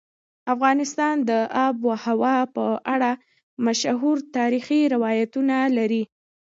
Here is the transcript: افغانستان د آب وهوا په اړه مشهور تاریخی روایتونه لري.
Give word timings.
افغانستان 0.53 1.15
د 1.29 1.31
آب 1.65 1.75
وهوا 1.87 2.37
په 2.55 2.65
اړه 2.93 3.11
مشهور 3.65 4.17
تاریخی 4.35 4.81
روایتونه 4.93 5.55
لري. 5.77 6.03